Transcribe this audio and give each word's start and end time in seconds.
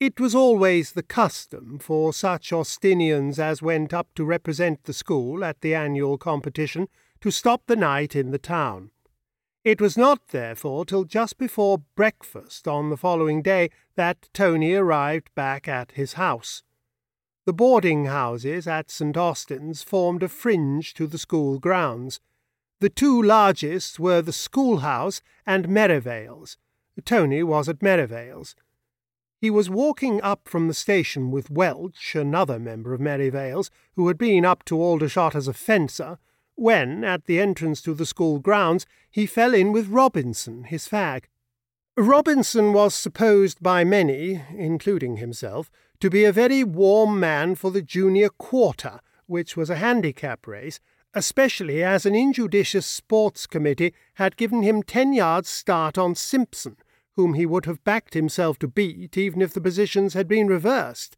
It 0.00 0.20
was 0.20 0.32
always 0.32 0.92
the 0.92 1.02
custom 1.02 1.80
for 1.80 2.12
such 2.12 2.52
Austinians 2.52 3.40
as 3.40 3.60
went 3.60 3.92
up 3.92 4.14
to 4.14 4.24
represent 4.24 4.84
the 4.84 4.92
school 4.92 5.42
at 5.42 5.60
the 5.60 5.74
annual 5.74 6.18
competition 6.18 6.86
to 7.20 7.32
stop 7.32 7.62
the 7.66 7.74
night 7.74 8.14
in 8.14 8.30
the 8.30 8.38
town. 8.38 8.92
It 9.64 9.80
was 9.80 9.98
not, 9.98 10.28
therefore, 10.28 10.84
till 10.84 11.02
just 11.02 11.36
before 11.36 11.82
breakfast 11.96 12.68
on 12.68 12.90
the 12.90 12.96
following 12.96 13.42
day 13.42 13.70
that 13.96 14.28
Tony 14.32 14.72
arrived 14.72 15.34
back 15.34 15.66
at 15.66 15.92
his 15.92 16.12
house. 16.12 16.62
The 17.44 17.52
boarding 17.52 18.04
houses 18.04 18.68
at 18.68 18.92
St. 18.92 19.16
Austin's 19.16 19.82
formed 19.82 20.22
a 20.22 20.28
fringe 20.28 20.94
to 20.94 21.08
the 21.08 21.18
school 21.18 21.58
grounds. 21.58 22.20
The 22.78 22.88
two 22.88 23.20
largest 23.20 23.98
were 23.98 24.22
the 24.22 24.32
schoolhouse 24.32 25.22
and 25.44 25.68
Merivale's. 25.68 26.56
Tony 27.04 27.42
was 27.42 27.68
at 27.68 27.82
Merivale's. 27.82 28.54
He 29.40 29.50
was 29.50 29.70
walking 29.70 30.20
up 30.20 30.48
from 30.48 30.66
the 30.66 30.74
station 30.74 31.30
with 31.30 31.50
Welch, 31.50 32.16
another 32.16 32.58
member 32.58 32.92
of 32.92 33.00
Merivale's, 33.00 33.70
who 33.94 34.08
had 34.08 34.18
been 34.18 34.44
up 34.44 34.64
to 34.64 34.82
Aldershot 34.82 35.36
as 35.36 35.46
a 35.46 35.52
fencer, 35.52 36.18
when, 36.56 37.04
at 37.04 37.26
the 37.26 37.38
entrance 37.38 37.80
to 37.82 37.94
the 37.94 38.04
school 38.04 38.40
grounds, 38.40 38.84
he 39.08 39.26
fell 39.26 39.54
in 39.54 39.70
with 39.70 39.88
Robinson, 39.88 40.64
his 40.64 40.88
fag. 40.88 41.24
Robinson 41.96 42.72
was 42.72 42.96
supposed 42.96 43.62
by 43.62 43.84
many, 43.84 44.42
including 44.50 45.18
himself, 45.18 45.70
to 46.00 46.10
be 46.10 46.24
a 46.24 46.32
very 46.32 46.64
warm 46.64 47.20
man 47.20 47.54
for 47.54 47.70
the 47.70 47.82
junior 47.82 48.28
quarter, 48.28 48.98
which 49.26 49.56
was 49.56 49.70
a 49.70 49.76
handicap 49.76 50.48
race, 50.48 50.80
especially 51.14 51.82
as 51.84 52.04
an 52.04 52.14
injudicious 52.14 52.86
sports 52.86 53.46
committee 53.46 53.94
had 54.14 54.36
given 54.36 54.62
him 54.62 54.82
ten 54.82 55.12
yards 55.12 55.48
start 55.48 55.96
on 55.96 56.16
Simpson, 56.16 56.76
whom 57.18 57.34
he 57.34 57.44
would 57.44 57.66
have 57.66 57.82
backed 57.82 58.14
himself 58.14 58.60
to 58.60 58.68
beat 58.68 59.18
even 59.18 59.42
if 59.42 59.52
the 59.52 59.60
positions 59.60 60.14
had 60.14 60.28
been 60.28 60.46
reversed. 60.46 61.16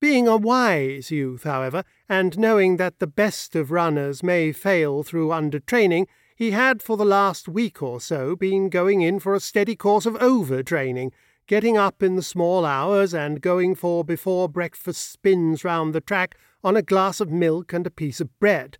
Being 0.00 0.26
a 0.26 0.38
wise 0.38 1.10
youth, 1.10 1.44
however, 1.44 1.84
and 2.08 2.38
knowing 2.38 2.78
that 2.78 2.98
the 2.98 3.06
best 3.06 3.54
of 3.54 3.70
runners 3.70 4.22
may 4.22 4.52
fail 4.52 5.02
through 5.02 5.28
undertraining, 5.28 6.06
he 6.34 6.52
had 6.52 6.82
for 6.82 6.96
the 6.96 7.04
last 7.04 7.46
week 7.46 7.82
or 7.82 8.00
so 8.00 8.34
been 8.34 8.70
going 8.70 9.02
in 9.02 9.18
for 9.18 9.34
a 9.34 9.40
steady 9.40 9.76
course 9.76 10.06
of 10.06 10.14
overtraining, 10.14 11.12
getting 11.46 11.76
up 11.76 12.02
in 12.02 12.16
the 12.16 12.22
small 12.22 12.64
hours 12.64 13.12
and 13.12 13.42
going 13.42 13.74
for 13.74 14.02
before 14.02 14.48
breakfast 14.48 15.12
spins 15.12 15.62
round 15.62 15.94
the 15.94 16.00
track 16.00 16.38
on 16.64 16.74
a 16.74 16.80
glass 16.80 17.20
of 17.20 17.30
milk 17.30 17.74
and 17.74 17.86
a 17.86 17.90
piece 17.90 18.18
of 18.18 18.40
bread. 18.40 18.78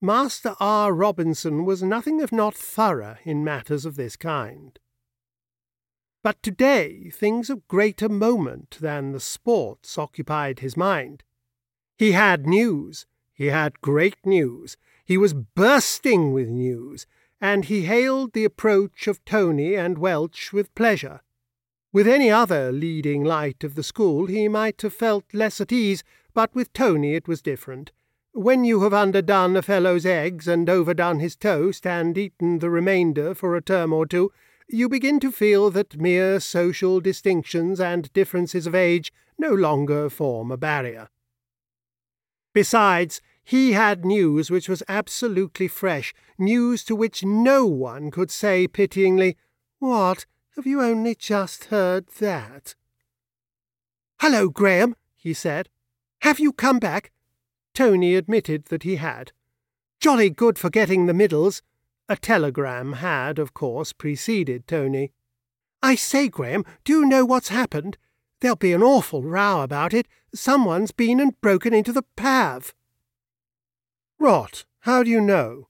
Master 0.00 0.54
R. 0.60 0.94
Robinson 0.94 1.64
was 1.64 1.82
nothing 1.82 2.20
if 2.20 2.30
not 2.30 2.54
thorough 2.54 3.16
in 3.24 3.42
matters 3.42 3.84
of 3.84 3.96
this 3.96 4.14
kind. 4.14 4.78
But 6.22 6.42
today 6.42 7.10
things 7.10 7.48
of 7.48 7.66
greater 7.66 8.08
moment 8.08 8.76
than 8.80 9.12
the 9.12 9.20
sports 9.20 9.96
occupied 9.96 10.58
his 10.58 10.76
mind. 10.76 11.24
He 11.96 12.12
had 12.12 12.46
news. 12.46 13.06
He 13.32 13.46
had 13.46 13.80
great 13.80 14.26
news. 14.26 14.76
He 15.04 15.16
was 15.16 15.32
bursting 15.32 16.32
with 16.32 16.48
news, 16.48 17.06
and 17.40 17.64
he 17.64 17.82
hailed 17.82 18.32
the 18.32 18.44
approach 18.44 19.06
of 19.06 19.24
Tony 19.24 19.74
and 19.74 19.96
Welch 19.96 20.52
with 20.52 20.74
pleasure. 20.74 21.22
With 21.90 22.06
any 22.06 22.30
other 22.30 22.70
leading 22.70 23.24
light 23.24 23.64
of 23.64 23.74
the 23.74 23.82
school 23.82 24.26
he 24.26 24.46
might 24.46 24.82
have 24.82 24.94
felt 24.94 25.24
less 25.32 25.60
at 25.60 25.72
ease, 25.72 26.04
but 26.34 26.54
with 26.54 26.72
Tony 26.74 27.14
it 27.14 27.26
was 27.26 27.40
different. 27.40 27.92
When 28.32 28.64
you 28.64 28.82
have 28.82 28.94
underdone 28.94 29.56
a 29.56 29.62
fellow's 29.62 30.04
eggs 30.06 30.46
and 30.46 30.68
overdone 30.68 31.18
his 31.18 31.34
toast 31.34 31.86
and 31.86 32.16
eaten 32.16 32.58
the 32.58 32.70
remainder 32.70 33.34
for 33.34 33.56
a 33.56 33.62
term 33.62 33.92
or 33.92 34.06
two, 34.06 34.30
you 34.72 34.88
begin 34.88 35.20
to 35.20 35.32
feel 35.32 35.70
that 35.70 36.00
mere 36.00 36.40
social 36.40 37.00
distinctions 37.00 37.80
and 37.80 38.12
differences 38.12 38.66
of 38.66 38.74
age 38.74 39.12
no 39.38 39.50
longer 39.52 40.08
form 40.08 40.50
a 40.50 40.56
barrier. 40.56 41.08
Besides, 42.52 43.20
he 43.42 43.72
had 43.72 44.04
news 44.04 44.50
which 44.50 44.68
was 44.68 44.82
absolutely 44.88 45.66
fresh, 45.66 46.14
news 46.38 46.84
to 46.84 46.94
which 46.94 47.24
no 47.24 47.66
one 47.66 48.10
could 48.10 48.30
say 48.30 48.68
pityingly, 48.68 49.36
What, 49.78 50.26
have 50.56 50.66
you 50.66 50.82
only 50.82 51.14
just 51.14 51.64
heard 51.64 52.06
that? 52.18 52.74
Hello, 54.20 54.48
Graham, 54.48 54.94
he 55.16 55.32
said. 55.32 55.68
Have 56.22 56.38
you 56.38 56.52
come 56.52 56.78
back? 56.78 57.10
Tony 57.74 58.14
admitted 58.14 58.66
that 58.66 58.82
he 58.82 58.96
had. 58.96 59.32
Jolly 60.00 60.30
good 60.30 60.58
for 60.58 60.70
getting 60.70 61.06
the 61.06 61.14
middles. 61.14 61.62
A 62.10 62.16
telegram 62.16 62.94
had, 62.94 63.38
of 63.38 63.54
course, 63.54 63.92
preceded 63.92 64.66
Tony. 64.66 65.12
I 65.80 65.94
say, 65.94 66.28
Graham, 66.28 66.64
do 66.84 66.92
you 66.92 67.06
know 67.06 67.24
what's 67.24 67.50
happened? 67.50 67.98
There'll 68.40 68.56
be 68.56 68.72
an 68.72 68.82
awful 68.82 69.22
row 69.22 69.60
about 69.60 69.94
it. 69.94 70.08
Someone's 70.34 70.90
been 70.90 71.20
and 71.20 71.40
broken 71.40 71.72
into 71.72 71.92
the 71.92 72.02
Pav. 72.16 72.74
Rot. 74.18 74.64
How 74.80 75.04
do 75.04 75.10
you 75.10 75.20
know? 75.20 75.68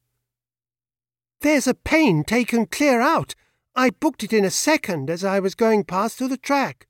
There's 1.42 1.66
a 1.66 1.74
pane 1.74 2.24
taken 2.24 2.64
clear 2.64 3.02
out. 3.02 3.34
I 3.76 3.90
booked 3.90 4.24
it 4.24 4.32
in 4.32 4.46
a 4.46 4.50
second 4.50 5.10
as 5.10 5.22
I 5.22 5.40
was 5.40 5.54
going 5.54 5.84
past 5.84 6.16
to 6.18 6.28
the 6.28 6.38
track. 6.38 6.88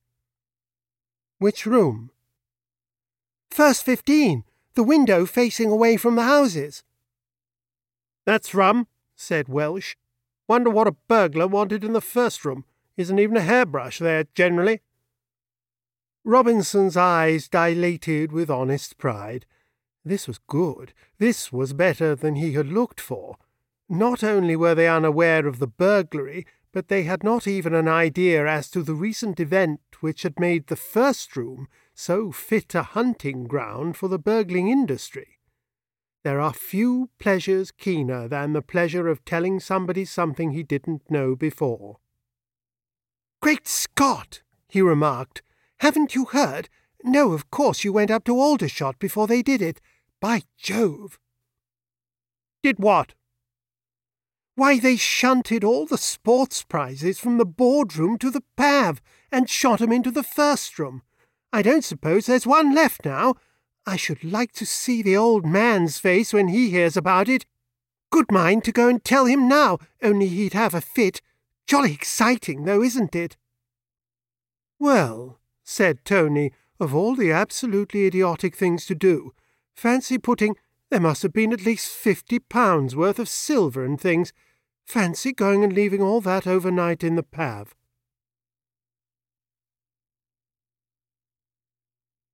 Which 1.39 1.67
room? 1.67 2.13
First 3.51 3.85
fifteen, 3.85 4.45
the 4.75 4.85
window 4.85 5.27
facing 5.27 5.73
away 5.73 5.97
from 5.97 6.15
the 6.15 6.23
houses. 6.23 6.85
That's 8.25 8.55
rum, 8.55 8.87
said 9.21 9.49
Welch. 9.49 9.97
Wonder 10.49 10.71
what 10.71 10.89
a 10.89 10.97
burglar 11.07 11.47
wanted 11.47 11.85
in 11.85 11.93
the 11.93 12.01
first 12.01 12.45
room. 12.45 12.65
Isn't 12.97 13.19
even 13.19 13.37
a 13.37 13.43
hairbrush 13.43 13.99
there, 13.99 14.25
generally. 14.35 14.81
Robinson's 16.25 16.97
eyes 16.97 17.49
dilated 17.49 18.33
with 18.33 18.51
honest 18.51 18.99
pride. 18.99 19.47
This 20.05 20.27
was 20.27 20.39
good. 20.39 20.95
This 21.19 21.53
was 21.53 21.75
better 21.75 22.15
than 22.15 22.37
he 22.37 22.55
had 22.55 22.69
looked 22.69 23.01
for. 23.01 23.37
Not 23.89 24.25
only 24.25 24.57
were 24.57 24.75
they 24.75 24.89
unaware 24.89 25.47
of 25.47 25.59
the 25.59 25.67
burglary, 25.67 26.47
but 26.73 26.89
they 26.89 27.03
had 27.03 27.23
not 27.23 27.47
even 27.47 27.75
an 27.75 27.89
idea 27.89 28.47
as 28.47 28.71
to 28.71 28.83
the 28.83 28.95
recent 28.95 29.39
event 29.39 29.81
which 30.01 30.23
had 30.23 30.41
made 30.41 30.67
the 30.67 30.77
first 30.77 31.37
room 31.37 31.69
so 31.95 32.33
fit 32.33 32.75
a 32.75 32.83
hunting 32.83 33.45
ground 33.45 33.97
for 33.97 34.09
the 34.09 34.19
burgling 34.19 34.69
industry. 34.69 35.40
There 36.23 36.41
are 36.41 36.53
few 36.53 37.09
pleasures 37.19 37.71
keener 37.71 38.29
than 38.29 38.53
the 38.53 38.63
pleasure 38.63 39.09
of 39.09 39.25
telling 39.25 39.59
somebody 39.59 40.05
something 40.05 40.51
he 40.51 40.63
didn't 40.63 41.11
know 41.11 41.35
before. 41.35 41.99
Great 43.41 43.67
Scott! 43.67 44.43
he 44.69 44.83
remarked. 44.83 45.43
Haven't 45.79 46.15
you 46.15 46.27
heard? 46.27 46.69
No, 47.03 47.33
of 47.33 47.51
course 47.51 47.85
you 47.85 47.93
went 47.93 48.11
up 48.11 48.25
to 48.25 48.39
Aldershot 48.39 48.99
before 48.99 49.27
they 49.27 49.41
did 49.41 49.63
it. 49.63 49.81
By 50.21 50.43
Jove! 50.59 51.19
Did 52.63 52.79
what? 52.79 53.15
Why, 54.57 54.79
they 54.79 54.97
shunted 54.97 55.65
all 55.65 55.87
the 55.87 55.97
sports 55.97 56.63
prizes 56.63 57.19
from 57.19 57.39
the 57.39 57.47
boardroom 57.47 58.19
to 58.19 58.31
the 58.31 58.43
Pav 58.59 59.01
and 59.33 59.49
shot 59.49 59.81
'em 59.81 59.91
into 59.91 60.11
the 60.11 60.23
first 60.23 60.79
room. 60.79 61.03
I 61.51 61.63
don't 61.63 61.83
suppose 61.85 62.27
there's 62.27 62.47
one 62.47 62.75
left 62.75 63.07
now, 63.07 63.37
I 63.87 63.97
should 63.97 64.23
like 64.23 64.53
to 64.53 64.67
see 64.67 65.03
the 65.03 65.17
old 65.17 65.45
man's 65.45 65.99
face 65.99 66.33
when 66.33 66.49
he 66.49 66.71
hears 66.71 66.97
about 66.97 67.29
it. 67.29 67.47
Good 68.11 68.31
mind 68.31 68.65
to 68.65 68.73
go 68.73 68.89
and 68.89 69.03
tell 69.03 69.27
him 69.27 69.49
now, 69.49 69.79
only 70.03 70.29
he'd 70.29 70.53
have 70.53 70.75
a 70.75 70.81
fit. 70.81 71.21
Jolly 71.67 71.93
exciting, 71.93 72.65
though, 72.65 72.83
isn't 72.83 73.15
it? 73.15 73.37
Well, 74.79 75.39
said 75.63 76.05
Tony, 76.05 76.53
of 76.79 76.95
all 76.95 77.15
the 77.15 77.31
absolutely 77.31 78.07
idiotic 78.07 78.57
things 78.57 78.87
to 78.87 78.95
do, 78.95 79.33
fancy 79.75 80.19
putting 80.19 80.57
there 80.91 81.01
must 81.01 81.23
have 81.23 81.33
been 81.33 81.53
at 81.53 81.65
least 81.65 81.93
fifty 81.93 82.41
pounds 82.41 82.97
worth 82.97 83.21
of 83.21 83.29
silver 83.29 83.85
and 83.85 84.01
things. 84.01 84.33
Fancy 84.87 85.33
going 85.33 85.63
and 85.63 85.73
leaving 85.73 86.03
all 86.03 86.21
that 86.21 86.49
overnight 86.49 87.05
in 87.05 87.15
the 87.15 87.23
Pav. 87.23 87.77